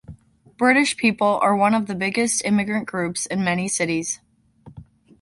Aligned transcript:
British 0.57 0.97
people 0.97 1.37
are 1.43 1.55
one 1.55 1.75
of 1.75 1.85
the 1.85 1.93
biggest 1.93 2.43
immigrant 2.43 2.87
groups 2.87 3.27
in 3.27 3.43
many 3.43 3.67
cities. 3.67 4.19